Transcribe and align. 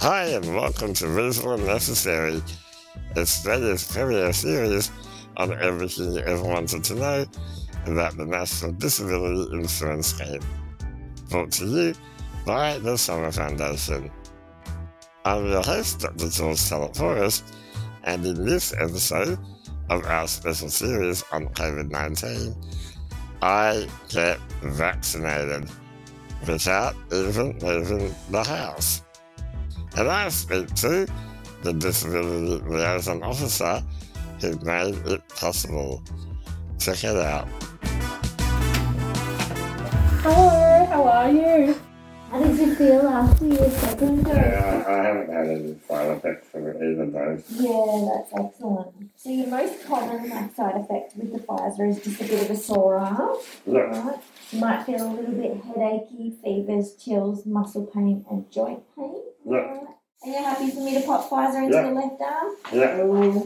Hi, 0.00 0.26
and 0.26 0.54
welcome 0.54 0.94
to 0.94 1.06
and 1.06 1.66
Necessary, 1.66 2.40
Australia's 3.16 3.84
premier 3.84 4.32
series 4.32 4.92
on 5.36 5.52
everything 5.60 6.12
you 6.12 6.20
ever 6.20 6.44
wanted 6.44 6.84
to 6.84 6.94
know 6.94 7.26
about 7.84 8.16
the 8.16 8.24
National 8.24 8.70
Disability 8.74 9.56
Insurance 9.56 10.14
Scheme. 10.14 10.38
Brought 11.30 11.50
to 11.54 11.66
you 11.66 11.94
by 12.46 12.78
the 12.78 12.96
Summer 12.96 13.32
Foundation. 13.32 14.08
I'm 15.24 15.48
your 15.48 15.64
host, 15.64 15.98
Dr. 15.98 16.28
George 16.28 16.58
Taleporos, 16.58 17.42
and 18.04 18.24
in 18.24 18.44
this 18.44 18.72
episode 18.74 19.36
of 19.90 20.06
our 20.06 20.28
special 20.28 20.68
series 20.68 21.24
on 21.32 21.48
COVID 21.48 21.90
19, 21.90 22.54
I 23.42 23.88
get 24.10 24.38
vaccinated 24.62 25.68
without 26.46 26.94
even 27.10 27.58
leaving 27.58 28.14
the 28.30 28.44
house. 28.44 29.02
And 29.98 30.08
I 30.08 30.28
speak 30.28 30.72
to 30.76 31.08
the 31.64 31.72
Disability 31.72 32.64
Liaison 32.68 33.20
Officer 33.20 33.82
who 34.40 34.56
made 34.60 34.94
it 34.94 35.28
possible. 35.28 36.04
Check 36.78 37.02
it 37.02 37.16
out. 37.16 37.48
Hello, 40.22 40.86
how 40.86 41.02
are 41.02 41.32
you? 41.32 41.74
How 42.30 42.38
did 42.40 42.58
you 42.58 42.76
feel 42.76 43.08
after 43.08 43.46
your 43.46 43.70
second 43.70 44.24
dose? 44.24 44.36
Yeah, 44.36 44.84
I 44.86 45.02
haven't 45.02 45.32
had 45.32 45.46
any 45.48 45.76
side 45.88 46.10
effects 46.16 46.46
from 46.46 46.68
either 46.68 47.06
dose. 47.06 47.50
Yeah, 47.50 48.08
that's 48.14 48.32
excellent. 48.46 49.10
So 49.16 49.30
your 49.30 49.48
most 49.48 49.84
common 49.84 50.54
side 50.54 50.76
effect 50.76 51.16
with 51.16 51.32
the 51.32 51.40
Pfizer 51.40 51.88
is 51.88 52.04
just 52.04 52.20
a 52.20 52.24
bit 52.24 52.44
of 52.44 52.50
a 52.52 52.56
sore 52.56 52.98
arm, 52.98 53.38
Look, 53.66 53.90
right? 53.90 54.20
You 54.52 54.60
might 54.60 54.84
feel 54.84 55.04
a 55.04 55.10
little 55.10 55.32
bit 55.32 55.60
headachy, 55.64 56.36
fevers, 56.40 56.94
chills, 56.94 57.44
muscle 57.44 57.86
pain, 57.86 58.24
and 58.30 58.48
joint 58.52 58.84
pain. 58.94 59.22
Yeah. 59.48 59.56
Right. 59.56 59.80
Are 60.24 60.28
you 60.28 60.34
happy 60.44 60.70
for 60.70 60.80
me 60.80 60.94
to 61.00 61.06
pop 61.06 61.30
Pfizer 61.30 61.64
into 61.64 61.76
Yeah. 61.76 61.82
the 61.88 61.94
left 61.94 62.20
arm? 62.20 62.56
yeah, 62.72 63.44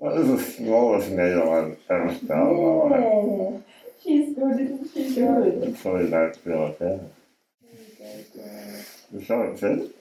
that 0.00 0.12
is 0.18 0.28
the 0.28 0.38
smallest 0.52 1.10
needle 1.10 1.50
I've 1.52 1.78
ever 1.88 2.14
felt 2.14 2.50
in 2.50 2.88
my 2.90 2.96
life. 2.96 3.26
Yeah. 3.26 3.58
She's 4.02 4.34
good, 4.34 4.60
isn't 4.60 4.90
she? 4.92 5.14
Good. 5.14 5.64
I 5.76 5.80
probably 5.80 6.10
don't 6.10 6.36
feel 6.36 6.66
it 6.66 6.78
there. 6.78 7.00
You 9.12 9.24
saw 9.24 9.42
it 9.44 9.58
fit? 9.58 9.96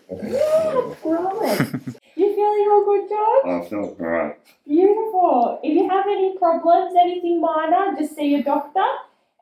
Right. 1.06 1.96
You 2.34 2.40
feeling 2.40 2.70
all 2.72 2.86
good, 2.86 3.10
George? 3.10 3.46
I 3.46 3.70
feel 3.70 3.94
great. 3.94 4.36
Beautiful. 4.68 5.60
If 5.62 5.74
you 5.76 5.88
have 5.88 6.06
any 6.08 6.36
problems, 6.38 6.96
anything 7.00 7.40
minor, 7.40 7.96
just 7.96 8.16
see 8.16 8.30
your 8.30 8.42
doctor. 8.42 8.84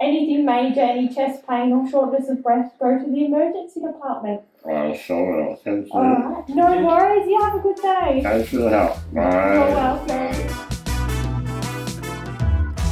Anything 0.02 0.46
major, 0.46 0.82
any 0.82 1.08
chest 1.08 1.48
pain 1.48 1.72
or 1.72 1.90
shortness 1.90 2.28
of 2.28 2.44
breath, 2.44 2.74
go 2.80 2.98
to 2.98 3.06
the 3.06 3.26
emergency 3.26 3.80
department. 3.80 4.42
I 4.68 4.98
saw 4.98 5.52
it. 5.52 5.60
Thank 5.64 5.86
you. 5.86 5.94
Alright. 5.94 6.50
No 6.50 6.86
worries, 6.86 7.28
you 7.28 7.40
have 7.42 7.56
a 7.56 7.60
good 7.60 7.76
day. 7.78 8.22
Thanks 8.24 8.50
for 8.50 8.58
the 8.58 8.70
help. 8.70 8.98
You're 9.14 9.24
welcome. 9.24 10.68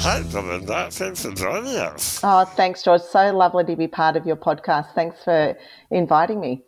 Hi, 0.02 0.22
Belinda. 0.32 0.90
Thanks 0.92 1.26
for 1.26 1.32
joining 1.34 1.76
us. 1.76 2.22
Oh, 2.24 2.46
thanks, 2.46 2.84
George. 2.84 3.02
So 3.02 3.36
lovely 3.36 3.66
to 3.66 3.76
be 3.76 3.88
part 3.88 4.16
of 4.16 4.26
your 4.26 4.38
podcast. 4.38 4.94
Thanks 4.94 5.24
for 5.24 5.58
inviting 5.92 6.40
me. 6.40 6.64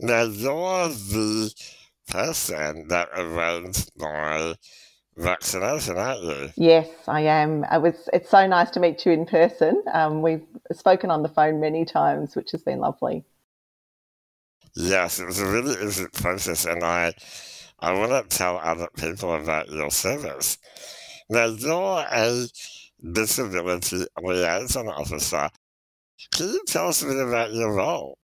Now, 0.00 0.22
you're 0.22 0.88
the 0.88 1.52
person 2.08 2.88
that 2.88 3.08
arranged 3.16 3.90
my 3.96 4.54
vaccination, 5.16 5.96
aren't 5.96 6.22
you? 6.22 6.50
Yes, 6.56 6.88
I 7.06 7.22
am. 7.22 7.64
It 7.64 7.80
was. 7.80 8.08
It's 8.12 8.30
so 8.30 8.46
nice 8.46 8.70
to 8.70 8.80
meet 8.80 9.04
you 9.06 9.12
in 9.12 9.26
person. 9.26 9.82
Um, 9.92 10.22
we've 10.22 10.46
spoken 10.72 11.10
on 11.10 11.22
the 11.22 11.28
phone 11.28 11.60
many 11.60 11.84
times, 11.84 12.36
which 12.36 12.50
has 12.52 12.62
been 12.62 12.80
lovely. 12.80 13.24
Yes, 14.76 15.20
it 15.20 15.26
was 15.26 15.38
a 15.38 15.46
really 15.46 15.76
easy 15.84 16.06
process, 16.12 16.64
and 16.64 16.82
I, 16.82 17.12
I 17.78 17.92
want 17.92 18.10
to 18.10 18.36
tell 18.36 18.58
other 18.58 18.88
people 18.96 19.34
about 19.34 19.68
your 19.70 19.90
service. 19.90 20.58
Now, 21.30 21.46
you're 21.46 22.04
a 22.10 22.46
disability 23.12 24.04
liaison 24.20 24.88
officer. 24.88 25.48
Can 26.32 26.46
you 26.46 26.62
tell 26.66 26.88
us 26.88 27.02
a 27.02 27.06
bit 27.06 27.18
about 27.18 27.52
your 27.52 27.72
role? 27.72 28.18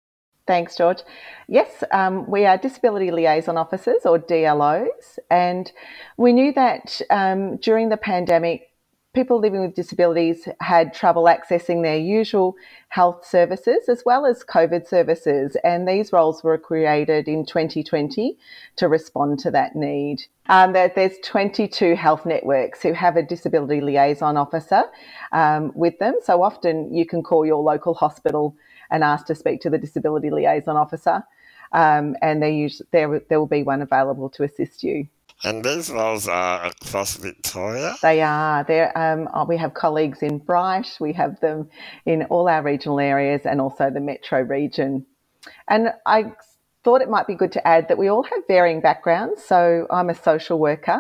Thanks, 0.49 0.77
George. 0.77 1.03
Yes, 1.47 1.85
um, 1.93 2.25
we 2.27 2.47
are 2.47 2.57
disability 2.57 3.11
liaison 3.11 3.59
officers 3.59 4.07
or 4.07 4.19
DLOs, 4.19 5.19
and 5.31 5.71
we 6.17 6.33
knew 6.33 6.55
that 6.55 7.03
um, 7.11 7.59
during 7.59 7.91
the 7.91 7.99
pandemic, 7.99 8.71
people 9.13 9.39
living 9.39 9.61
with 9.61 9.75
disabilities 9.75 10.49
had 10.61 10.95
trouble 10.95 11.25
accessing 11.25 11.83
their 11.83 11.99
usual 11.99 12.57
health 12.89 13.27
services 13.27 13.91
as 13.91 14.05
well 14.07 14.25
as 14.25 14.43
COVID 14.43 14.89
services, 14.89 15.55
and 15.65 15.87
these 15.87 16.15
roles 16.15 16.43
were 16.43 16.57
created 16.57 17.29
in 17.29 17.45
2020 17.45 18.39
to 18.77 18.89
respond 18.89 19.39
to 19.41 19.51
that 19.51 19.77
need. 19.77 20.23
Um, 20.47 20.73
there, 20.73 20.91
there's 20.97 21.19
22 21.23 21.95
health 21.95 22.25
networks 22.25 22.83
who 22.83 22.95
have 22.95 23.19
a 23.19 23.23
disability 23.23 23.83
liaison 23.83 24.39
officer 24.39 24.85
um, 25.31 25.73
with 25.75 25.99
them, 25.99 26.15
so 26.25 26.43
often 26.43 26.95
you 26.95 27.05
can 27.05 27.23
call 27.23 27.45
your 27.45 27.63
local 27.63 27.93
hospital 27.93 28.57
and 28.91 29.05
ask 29.05 29.27
to 29.27 29.35
speak 29.35 29.61
to 29.63 29.71
the 29.71 29.79
disability 29.79 30.31
liaison 30.31 30.77
officer, 30.77 31.23
um, 31.73 32.17
and 32.23 32.43
they 32.43 32.55
usually, 32.55 32.87
there, 32.93 33.21
there 33.29 33.39
will 33.39 33.47
be 33.47 33.63
one 33.63 33.83
available 33.83 34.29
to 34.31 34.43
assist 34.43 34.83
you. 34.83 35.07
And 35.45 35.65
these 35.65 35.89
roles 35.89 36.27
are 36.27 36.67
across 36.67 37.17
Victoria. 37.17 37.95
They 38.03 38.23
are. 38.23 38.65
There, 38.65 38.97
um, 38.99 39.29
oh, 39.33 39.45
we 39.45 39.57
have 39.57 39.73
colleagues 39.73 40.21
in 40.21 40.39
Bright. 40.39 40.97
We 40.99 41.13
have 41.13 41.39
them 41.39 41.71
in 42.07 42.25
all 42.25 42.49
our 42.49 42.63
regional 42.63 42.99
areas 42.99 43.43
and 43.45 43.61
also 43.61 43.89
the 43.89 44.01
metro 44.01 44.41
region. 44.41 45.07
And 45.69 45.91
I 46.07 46.33
thought 46.83 47.03
it 47.03 47.09
might 47.09 47.29
be 47.29 47.37
good 47.37 47.53
to 47.53 47.65
add 47.67 47.87
that 47.87 47.99
we 47.99 48.09
all 48.09 48.25
have 48.25 48.41
varying 48.49 48.81
backgrounds. 48.81 49.45
So 49.45 49.87
I'm 49.91 50.11
a 50.11 50.15
social 50.15 50.59
worker, 50.59 50.99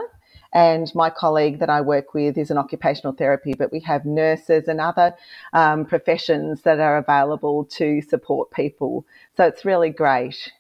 and 0.53 0.93
my 0.95 1.11
colleague 1.11 1.59
that 1.59 1.71
I 1.71 1.81
work 1.81 2.15
with 2.15 2.39
is 2.39 2.51
an 2.51 2.59
occupational 2.59 3.13
therapy. 3.13 3.55
But 3.55 3.73
we 3.73 3.81
have 3.81 4.05
nurses 4.05 4.69
and 4.69 4.81
other 4.81 5.15
um, 5.53 5.85
professions 5.85 6.63
that 6.63 6.81
are 6.81 6.97
available 6.97 7.65
to 7.77 8.01
support 8.03 8.51
people. 8.51 9.05
So 9.37 9.45
it's 9.45 9.65
really 9.65 9.91
great. 9.91 10.51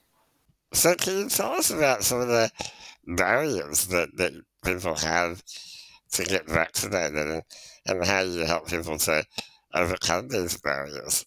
So, 0.72 0.94
can 0.94 1.18
you 1.18 1.28
tell 1.28 1.52
us 1.52 1.70
about 1.70 2.04
some 2.04 2.20
of 2.20 2.28
the 2.28 2.50
barriers 3.06 3.86
that, 3.86 4.14
that 4.18 4.32
people 4.64 4.94
have 4.96 5.42
to 6.12 6.24
get 6.24 6.46
vaccinated 6.46 7.16
and, 7.16 7.42
and 7.86 8.04
how 8.04 8.20
you 8.20 8.44
help 8.44 8.68
people 8.68 8.98
to 8.98 9.24
overcome 9.74 10.28
these 10.28 10.58
barriers? 10.58 11.24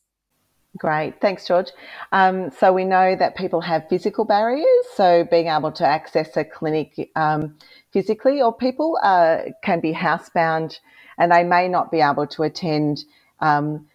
Great, 0.77 1.21
thanks, 1.21 1.47
George. 1.47 1.69
Um, 2.11 2.51
so 2.51 2.73
we 2.73 2.85
know 2.85 3.15
that 3.15 3.37
people 3.37 3.61
have 3.61 3.87
physical 3.89 4.25
barriers, 4.25 4.65
so 4.95 5.25
being 5.31 5.47
able 5.47 5.71
to 5.73 5.85
access 5.87 6.35
a 6.37 6.43
clinic 6.45 7.11
um, 7.15 7.57
physically, 7.93 8.41
or 8.41 8.53
people 8.53 8.99
uh, 9.03 9.39
can 9.63 9.81
be 9.81 9.93
housebound 9.93 10.79
and 11.19 11.31
they 11.31 11.43
may 11.43 11.67
not 11.69 11.91
be 11.91 12.01
able 12.01 12.27
to 12.27 12.43
attend 12.43 13.05
um, 13.41 13.87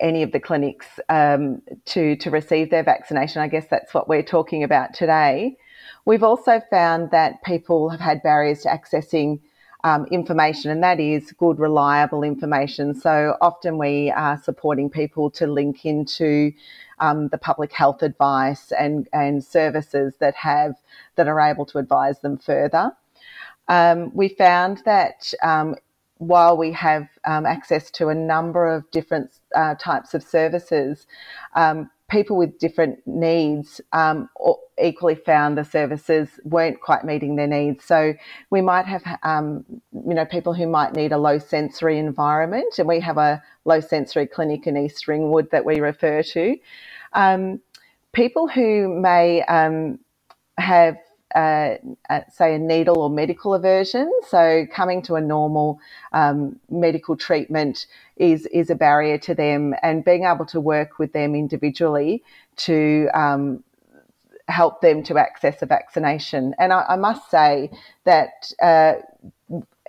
any 0.00 0.22
of 0.22 0.32
the 0.32 0.40
clinics 0.40 0.86
um, 1.08 1.62
to 1.86 2.16
to 2.16 2.30
receive 2.30 2.70
their 2.70 2.84
vaccination. 2.84 3.42
I 3.42 3.48
guess 3.48 3.66
that's 3.70 3.94
what 3.94 4.08
we're 4.08 4.22
talking 4.22 4.64
about 4.64 4.94
today. 4.94 5.56
We've 6.06 6.24
also 6.24 6.62
found 6.70 7.10
that 7.12 7.42
people 7.44 7.90
have 7.90 8.00
had 8.00 8.22
barriers 8.22 8.62
to 8.62 8.70
accessing 8.70 9.40
um, 9.84 10.06
information, 10.06 10.70
and 10.70 10.82
that 10.82 10.98
is 10.98 11.30
good, 11.32 11.58
reliable 11.58 12.24
information. 12.24 12.94
So 12.94 13.36
often 13.40 13.78
we 13.78 14.10
are 14.10 14.40
supporting 14.42 14.90
people 14.90 15.30
to 15.32 15.46
link 15.46 15.84
into 15.84 16.52
um, 16.98 17.28
the 17.28 17.38
public 17.38 17.72
health 17.72 18.02
advice 18.02 18.72
and, 18.72 19.08
and 19.12 19.44
services 19.44 20.14
that 20.20 20.34
have 20.36 20.74
that 21.16 21.28
are 21.28 21.40
able 21.40 21.66
to 21.66 21.78
advise 21.78 22.20
them 22.20 22.38
further. 22.38 22.92
Um, 23.68 24.10
we 24.14 24.28
found 24.28 24.82
that 24.86 25.32
um, 25.42 25.76
while 26.18 26.56
we 26.56 26.72
have 26.72 27.08
um, 27.26 27.44
access 27.44 27.90
to 27.92 28.08
a 28.08 28.14
number 28.14 28.66
of 28.66 28.90
different 28.90 29.32
uh, 29.54 29.74
types 29.74 30.14
of 30.14 30.22
services, 30.22 31.06
um, 31.54 31.90
people 32.10 32.36
with 32.36 32.58
different 32.58 32.98
needs 33.06 33.80
um, 33.92 34.28
equally 34.80 35.14
found 35.14 35.56
the 35.56 35.64
services 35.64 36.28
weren't 36.44 36.80
quite 36.80 37.04
meeting 37.04 37.36
their 37.36 37.46
needs. 37.46 37.84
So 37.84 38.14
we 38.50 38.60
might 38.60 38.86
have, 38.86 39.02
um, 39.22 39.64
you 39.92 40.14
know, 40.14 40.24
people 40.24 40.52
who 40.52 40.66
might 40.66 40.94
need 40.94 41.12
a 41.12 41.18
low 41.18 41.38
sensory 41.38 41.98
environment, 41.98 42.78
and 42.78 42.86
we 42.86 43.00
have 43.00 43.18
a 43.18 43.42
low 43.64 43.80
sensory 43.80 44.26
clinic 44.26 44.66
in 44.66 44.76
East 44.76 45.08
Ringwood 45.08 45.50
that 45.50 45.64
we 45.64 45.80
refer 45.80 46.22
to. 46.22 46.56
Um, 47.14 47.60
people 48.12 48.48
who 48.48 49.00
may 49.00 49.42
um, 49.44 49.98
have 50.58 50.96
uh, 51.34 51.76
uh, 52.10 52.20
say 52.32 52.54
a 52.54 52.58
needle 52.58 52.98
or 52.98 53.10
medical 53.10 53.54
aversion. 53.54 54.10
So 54.28 54.66
coming 54.72 55.02
to 55.02 55.14
a 55.16 55.20
normal 55.20 55.80
um, 56.12 56.58
medical 56.70 57.16
treatment 57.16 57.86
is 58.16 58.46
is 58.46 58.70
a 58.70 58.74
barrier 58.74 59.18
to 59.18 59.34
them, 59.34 59.74
and 59.82 60.04
being 60.04 60.24
able 60.24 60.46
to 60.46 60.60
work 60.60 60.98
with 60.98 61.12
them 61.12 61.34
individually 61.34 62.22
to 62.56 63.08
um, 63.14 63.64
help 64.48 64.80
them 64.80 65.02
to 65.04 65.18
access 65.18 65.62
a 65.62 65.66
vaccination. 65.66 66.54
And 66.58 66.72
I, 66.72 66.84
I 66.90 66.96
must 66.96 67.30
say 67.30 67.70
that. 68.04 68.52
Uh, 68.60 68.94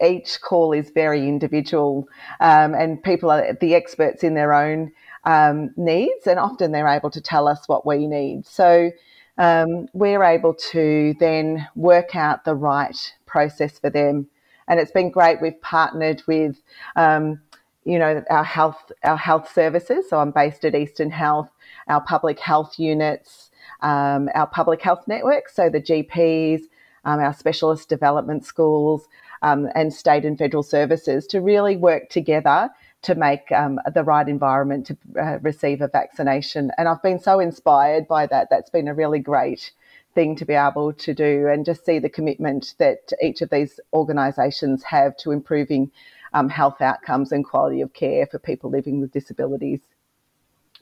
each 0.03 0.42
call 0.42 0.74
is 0.74 0.89
very 0.89 1.25
individual, 1.25 2.09
um, 2.42 2.74
and 2.74 3.01
people 3.01 3.31
are 3.31 3.53
the 3.62 3.75
experts 3.75 4.25
in 4.25 4.33
their 4.33 4.51
own 4.51 4.92
um, 5.24 5.74
needs, 5.77 6.27
and 6.27 6.38
often 6.38 6.74
they're 6.74 6.88
able 6.88 7.09
to 7.12 7.21
tell 7.21 7.47
us 7.47 7.65
what 7.68 7.86
we 7.86 8.06
need. 8.06 8.45
So 8.45 8.92
um, 9.38 9.88
we're 9.94 10.24
able 10.24 10.54
to 10.72 11.16
then 11.20 11.68
work 11.76 12.16
out 12.16 12.46
the 12.46 12.56
right 12.56 13.14
process 13.26 13.80
for 13.80 13.90
them. 13.90 14.28
And 14.68 14.80
it's 14.80 14.92
been 14.92 15.12
great. 15.12 15.42
We've 15.42 15.62
partnered 15.62 16.24
with, 16.28 16.62
um, 16.96 17.42
you 17.84 18.00
know, 18.00 18.24
our 18.30 18.44
health 18.44 18.92
our 19.04 19.18
health 19.18 19.52
services. 19.54 20.10
So 20.10 20.20
I'm 20.20 20.32
based 20.32 20.66
at 20.66 20.74
Eastern 20.74 21.12
Health, 21.12 21.52
our 21.88 22.02
public 22.02 22.40
health 22.40 22.80
units, 22.80 23.52
um, 23.82 24.30
our 24.34 24.48
public 24.48 24.82
health 24.82 25.08
network. 25.08 25.50
So 25.50 25.70
the 25.70 25.81
GPs, 25.81 26.62
um, 27.04 27.20
our 27.20 27.34
specialist 27.34 27.90
development 27.90 28.46
schools, 28.46 29.08
um, 29.42 29.70
and 29.76 29.94
state 29.94 30.26
and 30.26 30.38
federal 30.38 30.64
services 30.64 31.28
to 31.28 31.42
really 31.42 31.78
work 31.78 32.10
together 32.10 32.70
to 33.06 33.16
make 33.16 33.52
um, 33.52 33.80
the 33.94 34.04
right 34.04 34.28
environment 34.28 34.88
to 34.88 34.98
uh, 35.19 35.38
receive 35.42 35.81
a 35.81 35.88
vaccination. 35.88 36.72
And 36.78 36.88
I've 36.88 37.04
been 37.04 37.19
so 37.19 37.40
inspired 37.40 38.07
by 38.07 38.25
that. 38.28 38.48
That's 38.50 38.69
been 38.69 38.88
a 38.88 38.96
really 38.96 39.19
great 39.19 39.72
thing 40.16 40.36
to 40.38 40.46
be 40.46 40.54
able 40.54 40.94
to 40.94 41.13
do 41.13 41.48
and 41.48 41.66
just 41.66 41.86
see 41.86 42.00
the 42.00 42.10
commitment 42.10 42.74
that 42.80 43.12
each 43.22 43.42
of 43.42 43.50
these 43.52 43.80
organisations 43.94 44.81
have 44.84 45.16
to 45.18 45.31
improving 45.31 45.92
um, 46.34 46.50
health 46.50 46.81
outcomes 46.81 47.31
and 47.31 47.46
quality 47.46 47.81
of 47.81 47.94
care 47.94 48.25
for 48.25 48.40
people 48.40 48.69
living 48.72 49.00
with 49.02 49.12
disabilities. 49.12 49.81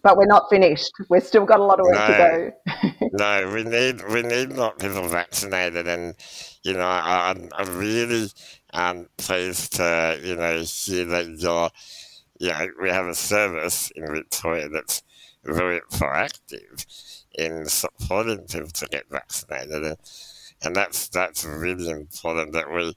But 0.01 0.17
we're 0.17 0.25
not 0.25 0.49
finished. 0.49 0.91
We've 1.09 1.23
still 1.23 1.45
got 1.45 1.59
a 1.59 1.63
lot 1.63 1.79
of 1.79 1.85
work 1.85 1.95
no, 1.95 2.07
to 2.07 2.53
go. 2.91 3.09
no, 3.13 3.53
we 3.53 3.63
need 3.63 4.03
we 4.09 4.21
need 4.21 4.53
more 4.53 4.73
people 4.73 5.07
vaccinated, 5.07 5.87
and 5.87 6.13
you 6.63 6.73
know, 6.73 6.81
I, 6.81 7.33
I'm 7.53 7.77
really 7.77 8.29
um, 8.73 9.07
pleased 9.17 9.75
to 9.77 10.19
you 10.21 10.35
know 10.35 10.59
hear 10.59 11.05
that 11.05 11.29
you're 11.39 11.69
you 12.39 12.49
know 12.49 12.67
we 12.81 12.89
have 12.89 13.07
a 13.07 13.15
service 13.15 13.91
in 13.95 14.05
Victoria 14.07 14.69
that's 14.69 15.03
very 15.43 15.81
proactive 15.91 16.85
in 17.35 17.65
supporting 17.65 18.39
people 18.39 18.67
to 18.67 18.85
get 18.87 19.09
vaccinated. 19.09 19.83
And, 19.83 19.97
and 20.63 20.75
that's 20.75 21.09
that's 21.09 21.43
really 21.43 21.89
important 21.89 22.53
that 22.53 22.71
we 22.71 22.95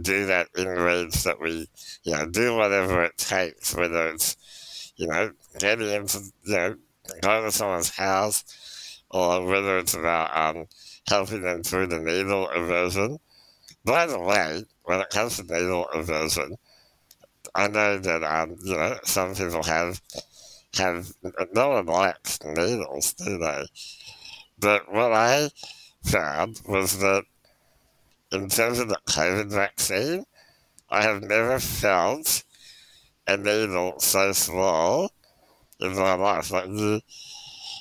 do 0.00 0.26
that 0.26 0.48
in 0.56 0.66
ways 0.66 1.24
that 1.24 1.40
we, 1.40 1.68
you 2.04 2.12
know, 2.12 2.26
do 2.26 2.56
whatever 2.56 3.04
it 3.04 3.18
takes, 3.18 3.74
whether 3.74 4.08
it's, 4.08 4.92
you 4.96 5.06
know, 5.06 5.30
getting 5.58 5.90
into, 5.90 6.20
you 6.44 6.56
know, 6.56 6.76
going 7.20 7.44
to 7.44 7.52
someone's 7.52 7.90
house, 7.90 9.02
or 9.10 9.44
whether 9.44 9.78
it's 9.78 9.94
about 9.94 10.34
um, 10.34 10.66
helping 11.08 11.42
them 11.42 11.62
through 11.62 11.88
the 11.88 11.98
needle 11.98 12.48
aversion. 12.48 13.18
By 13.84 14.06
the 14.06 14.18
way, 14.18 14.64
when 14.84 15.00
it 15.00 15.10
comes 15.10 15.36
to 15.36 15.42
needle 15.42 15.88
aversion, 15.92 16.56
I 17.54 17.68
know 17.68 17.98
that 17.98 18.22
um, 18.24 18.56
you 18.62 18.76
know 18.76 18.98
some 19.04 19.34
people 19.34 19.62
have 19.64 20.00
have 20.76 21.12
no 21.54 21.68
one 21.70 21.86
likes 21.86 22.42
needles, 22.44 23.14
do 23.14 23.38
they? 23.38 23.66
But 24.58 24.92
what 24.92 25.12
I 25.12 25.50
found 26.04 26.60
was 26.66 26.98
that 27.00 27.24
in 28.32 28.48
terms 28.48 28.78
of 28.78 28.88
the 28.88 28.98
COVID 29.06 29.50
vaccine, 29.50 30.24
I 30.90 31.02
have 31.02 31.22
never 31.22 31.60
felt 31.60 32.44
a 33.26 33.36
needle 33.36 34.00
so 34.00 34.32
small 34.32 35.10
in 35.80 35.96
my 35.96 36.14
life. 36.14 36.50
Like 36.50 36.68
you, 36.68 37.00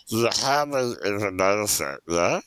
you 0.07 0.29
hardly 0.31 0.95
even 1.05 1.37
notice 1.37 1.81
it, 1.81 1.99
yeah? 2.07 2.41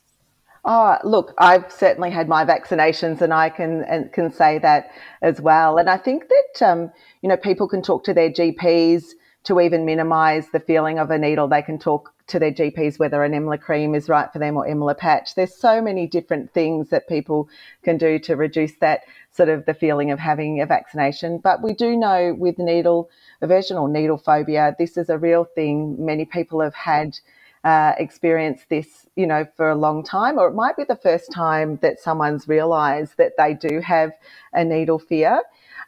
Oh, 0.65 0.97
look, 1.05 1.35
I've 1.37 1.71
certainly 1.71 2.11
had 2.11 2.27
my 2.29 2.45
vaccinations, 2.45 3.21
and 3.21 3.35
I 3.35 3.51
can 3.51 3.83
and 3.85 4.11
can 4.13 4.33
say 4.33 4.59
that 4.59 4.91
as 5.21 5.41
well. 5.41 5.77
And 5.77 5.91
I 5.91 5.99
think 5.99 6.29
that 6.29 6.67
um, 6.67 6.93
you 7.21 7.29
know 7.29 7.37
people 7.37 7.69
can 7.69 7.83
talk 7.83 8.05
to 8.05 8.15
their 8.15 8.31
GPs 8.31 9.13
to 9.45 9.61
even 9.61 9.85
minimise 9.85 10.49
the 10.49 10.61
feeling 10.61 10.99
of 10.99 11.11
a 11.11 11.19
needle, 11.19 11.47
they 11.47 11.63
can 11.63 11.79
talk 11.79 12.13
to 12.27 12.39
their 12.39 12.51
GPs 12.51 12.99
whether 12.99 13.23
an 13.23 13.33
Emla 13.33 13.61
cream 13.61 13.95
is 13.95 14.09
right 14.09 14.33
for 14.33 14.39
them 14.39 14.57
or 14.57 14.67
Emla 14.67 14.97
patch. 14.97 15.35
There's 15.35 15.55
so 15.55 15.83
many 15.83 16.07
different 16.07 16.51
things 16.55 16.89
that 16.89 17.07
people 17.07 17.51
can 17.83 17.99
do 17.99 18.19
to 18.21 18.37
reduce 18.37 18.75
that 18.77 19.03
sort 19.31 19.51
of 19.51 19.67
the 19.67 19.75
feeling 19.75 20.11
of 20.11 20.19
having 20.19 20.63
a 20.63 20.67
vaccination. 20.67 21.39
But 21.39 21.63
we 21.63 21.75
do 21.75 21.95
know 21.95 22.35
with 22.39 22.59
needle 22.59 23.11
aversion 23.43 23.77
or 23.77 23.89
needle 23.89 24.17
phobia, 24.17 24.75
this 24.79 24.97
is 24.97 25.11
a 25.11 25.19
real 25.19 25.45
thing. 25.45 26.03
Many 26.03 26.25
people 26.25 26.63
have 26.63 26.75
had 26.75 27.19
uh, 27.65 27.93
experienced 27.99 28.69
this, 28.69 29.07
you 29.17 29.27
know, 29.27 29.47
for 29.57 29.71
a 29.71 29.75
long 29.75 30.03
time, 30.05 30.39
or 30.39 30.49
it 30.49 30.55
might 30.55 30.77
be 30.77 30.85
the 30.85 30.97
first 30.97 31.33
time 31.33 31.79
that 31.83 31.99
someone's 31.99 32.47
realised 32.47 33.17
that 33.17 33.33
they 33.39 33.55
do 33.55 33.81
have 33.81 34.13
a 34.53 34.65
needle 34.65 34.99
fear. 34.99 35.43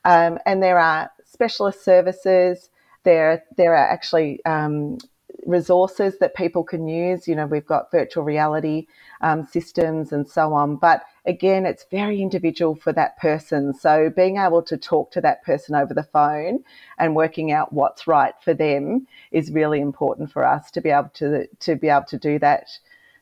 Um, 0.05 0.39
and 0.47 0.63
there 0.63 0.79
are 0.79 1.11
specialist 1.25 1.85
services 1.85 2.71
there 3.07 3.45
there 3.57 3.73
are 3.73 3.89
actually 3.89 4.45
um, 4.45 4.99
resources 5.47 6.19
that 6.19 6.35
people 6.35 6.65
can 6.65 6.87
use. 6.89 7.27
You 7.27 7.37
know, 7.37 7.47
we've 7.47 7.67
got 7.67 7.91
virtual 7.91 8.25
reality 8.25 8.87
um, 9.21 9.45
systems 9.45 10.13
and 10.13 10.29
so 10.29 10.53
on. 10.53 10.77
But 10.77 11.05
again, 11.25 11.65
it's 11.65 11.87
very 11.91 12.21
individual 12.21 12.75
for 12.75 12.93
that 12.93 13.17
person. 13.19 13.73
So 13.73 14.11
being 14.15 14.37
able 14.37 14.63
to 14.65 14.77
talk 14.77 15.13
to 15.13 15.21
that 15.23 15.45
person 15.45 15.75
over 15.75 15.95
the 15.95 16.03
phone 16.03 16.65
and 16.99 17.17
working 17.17 17.53
out 17.53 17.73
what's 17.73 18.07
right 18.07 18.35
for 18.43 18.55
them 18.55 19.07
is 19.31 19.51
really 19.51 19.81
important 19.81 20.33
for 20.33 20.45
us 20.45 20.71
to 20.73 20.81
be 20.81 20.91
able 20.91 21.11
to 21.15 21.47
to 21.61 21.77
be 21.77 21.89
able 21.89 22.07
to 22.07 22.19
do 22.19 22.39
that. 22.41 22.69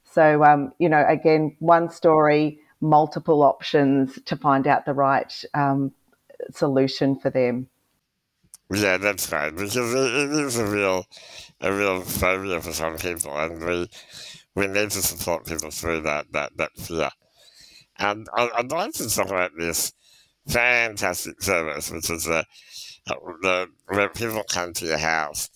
So 0.05 0.45
um, 0.45 0.73
you 0.79 0.89
know, 0.89 1.05
again, 1.07 1.57
one 1.59 1.91
story, 1.91 2.59
multiple 2.81 3.43
options 3.43 4.19
to 4.27 4.37
find 4.37 4.67
out 4.67 4.87
the 4.87 4.95
right 4.95 5.45
um, 5.55 5.93
solution 6.51 7.17
for 7.17 7.31
them. 7.31 7.69
Yeah, 8.73 8.97
that's 8.97 9.31
right. 9.31 9.55
Because 9.55 9.77
it, 9.77 10.15
it 10.15 10.31
is 10.31 10.59
a 10.59 10.67
real, 10.67 11.05
a 11.61 11.73
real 11.73 12.01
phobia 12.01 12.61
for 12.61 12.73
some 12.73 12.97
people, 12.97 13.37
and 13.37 13.65
we 13.65 13.89
we 14.55 14.67
need 14.67 14.91
to 14.91 15.03
support 15.03 15.47
people 15.47 15.71
through 15.71 16.03
that 16.03 16.33
that 16.33 16.57
that 16.57 16.77
fear. 16.77 17.11
And 17.99 18.27
I'd 18.35 18.73
like 18.73 18.93
to 18.95 19.09
talk 19.09 19.27
about 19.27 19.53
this 19.57 19.93
fantastic 20.49 21.41
service, 21.43 21.91
which 21.91 22.11
is 22.11 22.25
the, 22.25 22.45
the 23.07 23.69
where 23.87 24.09
people 24.09 24.43
come 24.49 24.73
to 24.75 24.87
your 24.87 24.99
house. 24.99 25.49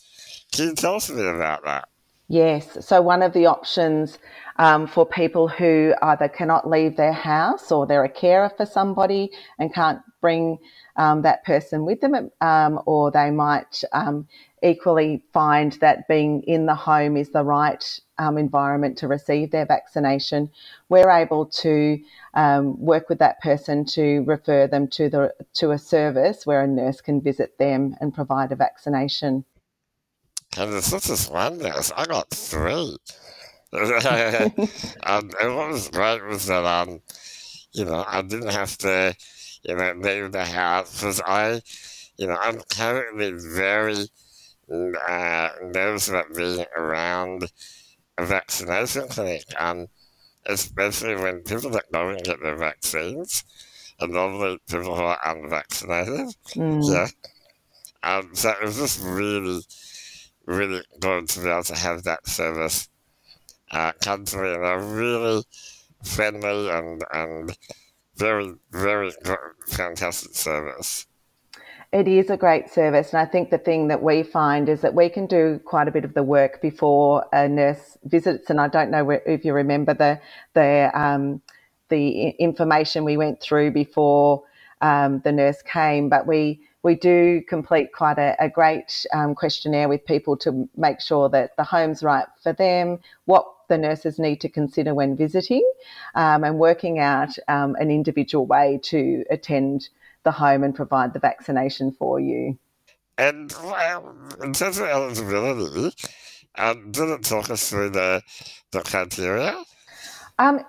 Can 0.53 0.69
you 0.69 0.75
tell 0.75 0.95
us 0.95 1.11
a 1.11 1.15
bit 1.15 1.35
about 1.35 1.65
that? 1.65 1.89
Yes. 2.29 2.87
So 2.87 3.01
one 3.01 3.23
of 3.23 3.33
the 3.33 3.47
options 3.47 4.19
um, 4.59 4.87
for 4.87 5.07
people 5.07 5.49
who 5.49 5.95
either 6.03 6.29
cannot 6.29 6.69
leave 6.69 6.97
their 6.97 7.13
house 7.13 7.73
or 7.73 7.87
they're 7.87 8.05
a 8.05 8.09
carer 8.09 8.51
for 8.57 8.67
somebody 8.67 9.31
and 9.59 9.73
can't 9.73 10.01
bring 10.21 10.59
um, 10.99 11.23
that 11.23 11.45
person 11.45 11.85
with 11.87 12.01
them, 12.01 12.31
um, 12.41 12.81
or 12.85 13.11
they 13.11 13.31
might 13.31 13.83
um, 13.93 14.27
equally 14.63 15.23
find 15.33 15.73
that 15.75 16.09
being 16.09 16.43
in 16.43 16.67
the 16.67 16.75
home 16.75 17.17
is 17.17 17.31
the 17.31 17.45
right 17.45 18.01
um, 18.19 18.37
environment 18.37 18.99
to 18.99 19.07
receive 19.07 19.53
their 19.53 19.65
vaccination. 19.65 20.51
We're 20.89 21.11
able 21.11 21.47
to 21.47 22.01
um, 22.35 22.79
work 22.81 23.09
with 23.09 23.21
that 23.21 23.41
person 23.41 23.85
to 23.87 24.25
refer 24.27 24.67
them 24.67 24.89
to 24.89 25.09
the 25.09 25.33
to 25.55 25.71
a 25.71 25.79
service 25.79 26.45
where 26.45 26.63
a 26.63 26.67
nurse 26.67 27.01
can 27.01 27.21
visit 27.21 27.57
them 27.59 27.95
and 28.01 28.13
provide 28.13 28.51
a 28.51 28.57
vaccination. 28.57 29.45
And 30.57 30.75
it's 30.75 30.91
not 30.91 31.03
just 31.03 31.31
one 31.31 31.59
nurse; 31.59 31.93
I 31.97 32.07
got 32.07 32.29
three. 32.31 32.97
and 33.73 35.33
what 35.33 35.69
was 35.69 35.89
great 35.89 36.25
was 36.25 36.47
that 36.47 36.65
um, 36.65 37.03
you 37.73 37.85
know, 37.85 38.05
I 38.09 38.23
didn't 38.23 38.51
have 38.51 38.77
to 38.79 39.15
you 39.69 39.77
know, 39.77 39.93
leave 39.99 40.33
the 40.33 40.47
house 40.47 40.99
because 40.99 41.21
I, 41.21 41.61
you 42.17 42.27
know, 42.27 42.39
I'm 42.41 42.61
currently 42.71 43.33
very 43.33 44.07
uh, 44.73 45.49
nervous 45.63 46.09
about 46.09 46.35
being 46.35 46.65
around 46.75 47.53
a 48.17 48.25
vaccination 48.25 49.09
clinic, 49.09 49.45
um, 49.59 49.89
especially 50.47 51.17
when 51.17 51.43
people 51.43 51.69
that 51.71 51.93
go 51.93 52.09
and 52.09 52.25
get 52.25 52.41
their 52.43 52.57
vaccines 52.57 53.45
are 54.01 54.09
normally 54.09 54.59
people 54.71 54.97
who 54.97 55.03
are 55.03 55.21
unvaccinated. 55.23 56.35
Mm. 56.55 56.91
Yeah. 56.91 57.09
Um, 58.03 58.31
so 58.35 58.51
it 58.51 58.65
was 58.65 58.79
just 58.79 59.03
really, 59.03 59.61
really 60.47 60.83
good 60.99 61.29
to 61.29 61.41
be 61.41 61.49
able 61.51 61.65
to 61.65 61.75
have 61.77 62.05
that 62.05 62.27
service 62.27 62.89
uh, 63.71 63.93
come 64.01 64.25
to 64.25 64.37
me 64.39 64.55
in 64.55 64.65
a 64.65 64.79
really 64.79 65.45
friendly 66.03 66.71
and, 66.71 67.05
and 67.13 67.57
very, 68.19 68.53
very 68.73 69.13
fantastic 69.67 70.35
service. 70.35 71.07
It 71.91 72.07
is 72.07 72.29
a 72.29 72.37
great 72.37 72.69
service, 72.69 73.15
and 73.15 73.21
I 73.21 73.25
think 73.25 73.49
the 73.49 73.57
thing 73.57 73.89
that 73.89 74.03
we 74.03 74.23
find 74.23 74.69
is 74.69 74.83
that 74.83 74.95
we 74.95 75.09
can 75.09 75.27
do 75.27 75.59
quite 75.65 75.89
a 75.89 75.91
bit 75.91 76.05
of 76.05 76.13
the 76.13 76.23
work 76.23 76.61
before 76.61 77.25
a 77.33 77.49
nurse 77.49 77.97
visits. 78.05 78.51
And 78.51 78.61
I 78.61 78.69
don't 78.69 78.91
know 78.91 79.09
if 79.09 79.43
you 79.45 79.55
remember 79.55 79.95
the 79.95 80.21
the 80.53 80.91
um, 80.93 81.41
the 81.89 82.31
information 82.39 83.05
we 83.05 83.17
went 83.17 83.41
through 83.41 83.71
before 83.71 84.43
um, 84.83 85.21
the 85.25 85.33
nurse 85.33 85.63
came, 85.63 86.11
but 86.11 86.27
we 86.27 86.61
we 86.83 86.95
do 86.95 87.43
complete 87.49 87.93
quite 87.95 88.19
a, 88.19 88.37
a 88.39 88.51
great 88.51 89.07
um, 89.15 89.35
questionnaire 89.35 89.89
with 89.89 90.05
people 90.05 90.37
to 90.39 90.69
make 90.77 91.01
sure 91.01 91.31
that 91.31 91.57
the 91.57 91.65
home's 91.65 92.03
right 92.03 92.27
for 92.43 92.53
them, 92.53 92.99
what 93.25 93.47
the 93.69 93.79
nurses 93.79 94.19
need 94.19 94.41
to 94.41 94.49
consider 94.49 94.95
when 94.95 95.17
visiting, 95.17 95.65
um, 96.15 96.45
and 96.45 96.59
working 96.59 96.99
out 96.99 97.31
um, 97.49 97.77
an 97.77 97.91
individual 97.91 98.47
way 98.47 98.81
to 98.85 99.25
attend 99.31 99.89
the 100.25 100.33
home 100.33 100.65
and 100.65 100.75
provide 100.75 101.13
the 101.13 101.19
vaccination 101.19 101.93
for 101.93 102.19
you. 102.21 102.59
And 103.17 103.53
well, 103.63 104.15
in 104.43 104.53
terms 104.53 104.79
of 104.79 104.87
eligibility, 104.87 105.95
um, 106.57 106.91
did 106.93 107.09
it 107.09 107.23
talk 107.25 107.51
us 107.51 107.69
through 107.69 107.91
the, 107.91 108.23
the 108.73 108.81
criteria? 108.81 109.57
Um, 110.39 110.61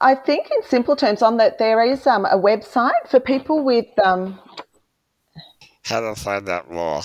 I 0.00 0.14
think, 0.14 0.48
in 0.50 0.62
simple 0.62 0.94
terms, 0.94 1.22
on 1.22 1.38
that 1.38 1.58
there 1.58 1.82
is 1.82 2.06
um, 2.06 2.24
a 2.24 2.38
website 2.38 3.08
for 3.10 3.18
people 3.18 3.64
with. 3.64 3.86
Um, 3.98 4.38
How 5.84 6.00
to 6.00 6.14
find 6.14 6.48
out 6.48 6.70
more? 6.70 7.02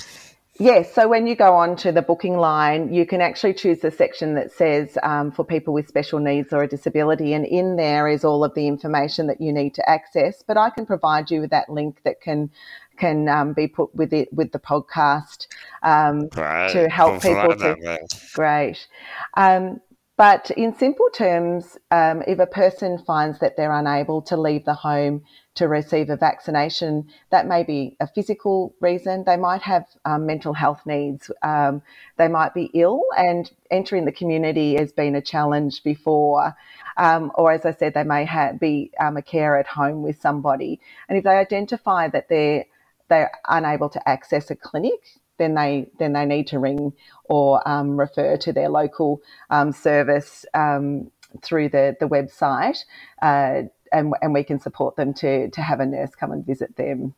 Yes, 0.60 0.93
so 0.93 1.07
when 1.07 1.25
you 1.25 1.36
go 1.36 1.55
on 1.55 1.75
to 1.77 1.91
the 1.91 2.03
booking 2.03 2.38
line, 2.38 2.93
you 2.93 3.07
can 3.07 3.22
actually 3.22 3.55
choose 3.55 3.79
the 3.79 3.89
section 3.89 4.36
that 4.36 4.51
says 4.51 5.00
um, 5.01 5.31
for 5.31 5.43
people 5.43 5.74
with 5.74 5.88
special 5.88 6.19
needs 6.19 6.53
or 6.53 6.62
a 6.62 6.67
disability, 6.67 7.33
and 7.33 7.43
in 7.43 7.75
there 7.75 8.07
is 8.07 8.24
all 8.24 8.43
of 8.43 8.53
the 8.53 8.67
information 8.67 9.25
that 9.27 9.41
you 9.41 9.51
need 9.51 9.74
to 9.74 9.89
access. 9.89 10.43
But 10.45 10.57
I 10.57 10.69
can 10.69 10.86
provide 10.86 11.31
you 11.31 11.41
with 11.41 11.50
that 11.50 11.69
link 11.69 12.01
that 12.03 12.22
can 12.22 12.51
can 12.98 13.27
um, 13.27 13.53
be 13.53 13.67
put 13.67 13.95
with 13.95 14.13
it 14.13 14.31
with 14.31 14.51
the 14.51 14.60
podcast 14.60 15.48
um, 15.81 16.29
to 16.29 16.88
help 16.88 17.24
people. 17.24 17.55
To, 17.55 17.98
great. 18.36 18.88
But 20.15 20.51
in 20.51 20.75
simple 20.75 21.10
terms, 21.10 21.77
um, 21.89 22.22
if 22.27 22.38
a 22.38 22.46
person 22.46 23.00
finds 23.00 23.39
that 23.39 23.58
they're 23.58 23.74
unable 23.74 24.22
to 24.24 24.38
leave 24.38 24.63
the 24.63 24.75
home 24.75 25.24
to 25.55 25.67
receive 25.67 26.12
a 26.12 26.17
vaccination, 26.17 27.08
that 27.32 27.48
may 27.48 27.63
be 27.63 27.98
a 28.00 28.08
physical 28.08 28.75
reason. 28.79 29.24
They 29.24 29.38
might 29.38 29.63
have 29.63 29.86
um, 30.05 30.27
mental 30.27 30.53
health 30.53 30.82
needs. 30.86 31.32
Um, 31.41 31.82
they 32.17 32.27
might 32.27 32.53
be 32.53 32.70
ill, 32.75 33.01
and 33.17 33.50
entering 33.72 34.05
the 34.05 34.12
community 34.12 34.75
has 34.75 34.91
been 34.91 35.15
a 35.15 35.22
challenge 35.22 35.82
before. 35.84 36.55
Um, 36.96 37.32
or, 37.34 37.51
as 37.51 37.65
I 37.65 37.72
said, 37.72 37.96
they 37.96 38.03
may 38.03 38.27
be 38.60 38.91
um, 39.00 39.17
a 39.17 39.24
care 39.24 39.58
at 39.58 39.65
home 39.65 40.03
with 40.03 40.22
somebody. 40.22 40.79
And 41.10 41.17
if 41.17 41.24
they 41.24 41.32
identify 41.32 42.08
that 42.10 42.29
they're 42.29 42.65
they're 43.10 43.32
unable 43.48 43.89
to 43.89 44.10
access 44.10 44.50
a 44.50 44.55
clinic, 44.55 45.22
then 45.43 45.55
they 45.55 45.89
then 46.00 46.13
they 46.13 46.25
need 46.25 46.47
to 46.47 46.59
ring 46.59 46.93
or 47.25 47.67
um, 47.67 48.00
refer 48.00 48.38
to 48.38 48.53
their 48.53 48.69
local 48.69 49.21
um, 49.50 49.71
service 49.71 50.45
um, 50.53 51.12
through 51.41 51.69
the 51.69 51.95
the 52.00 52.07
website, 52.07 52.79
uh, 53.21 53.63
and 53.91 54.13
and 54.21 54.33
we 54.33 54.43
can 54.43 54.59
support 54.59 54.95
them 54.95 55.13
to 55.15 55.50
to 55.50 55.62
have 55.62 55.79
a 55.79 55.85
nurse 55.85 56.15
come 56.15 56.31
and 56.31 56.45
visit 56.45 56.75
them. 56.77 57.13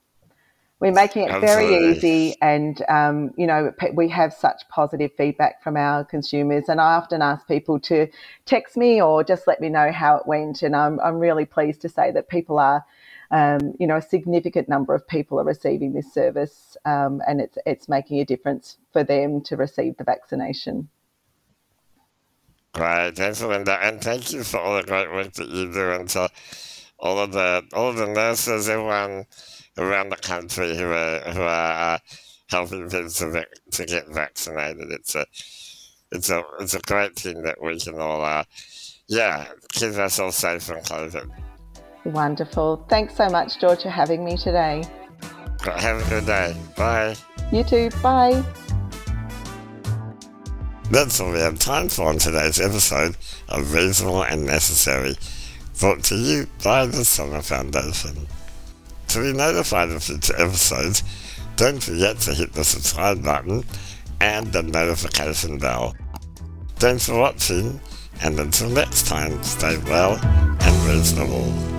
We're 0.81 0.91
making 0.91 1.23
it 1.23 1.31
Absolutely. 1.31 1.67
very 1.67 1.91
easy, 1.91 2.35
and 2.41 2.81
um, 2.89 3.31
you 3.37 3.47
know 3.47 3.71
we 3.93 4.09
have 4.09 4.33
such 4.33 4.67
positive 4.69 5.11
feedback 5.15 5.63
from 5.63 5.77
our 5.77 6.03
consumers. 6.03 6.67
And 6.67 6.81
I 6.81 6.95
often 6.95 7.21
ask 7.21 7.47
people 7.47 7.79
to 7.81 8.07
text 8.45 8.75
me 8.75 9.01
or 9.01 9.23
just 9.23 9.47
let 9.47 9.61
me 9.61 9.69
know 9.69 9.91
how 9.91 10.17
it 10.17 10.27
went. 10.27 10.63
And 10.63 10.75
I'm 10.75 10.99
I'm 10.99 11.19
really 11.19 11.45
pleased 11.45 11.81
to 11.81 11.89
say 11.89 12.11
that 12.11 12.27
people 12.27 12.59
are 12.59 12.83
um, 13.31 13.73
you 13.79 13.87
know, 13.87 13.97
a 13.97 14.01
significant 14.01 14.69
number 14.69 14.93
of 14.93 15.07
people 15.07 15.39
are 15.39 15.45
receiving 15.45 15.93
this 15.93 16.13
service, 16.13 16.77
um, 16.85 17.21
and 17.27 17.41
it's 17.41 17.57
it's 17.65 17.89
making 17.89 18.19
a 18.19 18.25
difference 18.25 18.77
for 18.93 19.03
them 19.03 19.41
to 19.41 19.55
receive 19.55 19.97
the 19.97 20.03
vaccination. 20.03 20.89
Great, 22.73 23.15
thanks, 23.15 23.41
Linda, 23.41 23.79
and 23.81 24.01
thank 24.01 24.33
you 24.33 24.43
for 24.43 24.59
all 24.59 24.75
the 24.75 24.83
great 24.83 25.11
work 25.11 25.33
that 25.33 25.47
you 25.47 25.71
do, 25.71 25.91
and 25.91 26.09
to 26.09 26.29
all 26.99 27.19
of 27.19 27.31
the 27.31 27.63
all 27.73 27.89
of 27.89 27.97
the 27.97 28.07
nurses, 28.07 28.69
everyone 28.69 29.25
around 29.77 30.09
the 30.09 30.17
country 30.17 30.75
who 30.75 30.85
are 30.85 31.19
who 31.31 31.41
are 31.41 31.95
uh, 31.95 31.97
helping 32.49 32.89
people 32.89 33.09
to, 33.09 33.45
to 33.71 33.85
get 33.85 34.07
vaccinated. 34.09 34.91
It's 34.91 35.15
a 35.15 35.25
it's 36.11 36.29
a 36.29 36.43
it's 36.59 36.73
a 36.73 36.79
great 36.81 37.15
thing 37.15 37.43
that 37.43 37.61
we 37.61 37.79
can 37.79 37.99
all 37.99 38.23
uh, 38.23 38.43
yeah 39.07 39.47
keep 39.71 39.95
ourselves 39.95 40.37
safe 40.37 40.63
from 40.63 40.81
COVID. 40.81 41.29
Wonderful. 42.05 42.85
Thanks 42.87 43.15
so 43.15 43.27
much, 43.29 43.59
George, 43.59 43.81
for 43.81 43.89
having 43.89 44.23
me 44.23 44.37
today. 44.37 44.83
Have 45.63 46.05
a 46.05 46.09
good 46.09 46.25
day. 46.25 46.55
Bye. 46.77 47.15
You 47.51 47.63
too. 47.63 47.89
Bye. 48.01 48.43
That's 50.91 51.19
all 51.19 51.31
we 51.31 51.39
have 51.39 51.57
time 51.57 51.89
for 51.89 52.07
on 52.09 52.19
today's 52.19 52.61
episode 52.61 53.17
of 53.49 53.73
Reasonable 53.73 54.23
and 54.23 54.45
Necessary, 54.45 55.15
brought 55.79 56.03
to 56.05 56.15
you 56.15 56.47
by 56.63 56.85
the 56.85 57.03
Summer 57.03 57.41
Foundation. 57.41 58.27
To 59.07 59.19
be 59.19 59.33
notified 59.33 59.89
of 59.89 60.03
future 60.03 60.35
episodes, 60.35 61.01
don't 61.55 61.81
forget 61.81 62.19
to 62.19 62.35
hit 62.35 62.53
the 62.53 62.63
subscribe 62.63 63.23
button 63.23 63.63
and 64.21 64.53
the 64.53 64.61
notification 64.61 65.57
bell. 65.57 65.95
Thanks 66.75 67.07
for 67.07 67.17
watching, 67.17 67.81
and 68.21 68.39
until 68.39 68.69
next 68.69 69.07
time, 69.07 69.41
stay 69.43 69.77
well 69.85 70.19
and 70.23 70.87
reasonable. 70.87 71.74